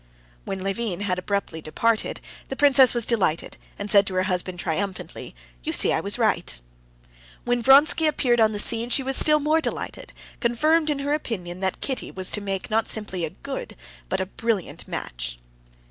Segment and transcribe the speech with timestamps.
[0.45, 5.35] When Levin had abruptly departed, the princess was delighted, and said to her husband triumphantly:
[5.61, 6.59] "You see I was right."
[7.45, 11.59] When Vronsky appeared on the scene, she was still more delighted, confirmed in her opinion
[11.59, 13.75] that Kitty was to make not simply a good,
[14.09, 15.37] but a brilliant match.